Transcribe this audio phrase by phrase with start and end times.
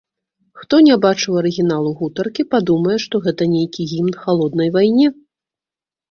[0.59, 5.07] Хто не бачыў арыгіналу гутаркі, падумае, што гэта нейкі гімн халоднай вайне.